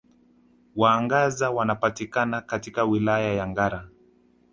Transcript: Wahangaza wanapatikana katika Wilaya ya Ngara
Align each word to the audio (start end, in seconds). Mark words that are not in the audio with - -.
Wahangaza 0.75 1.49
wanapatikana 1.51 2.41
katika 2.41 2.83
Wilaya 2.85 3.33
ya 3.33 3.47
Ngara 3.47 3.89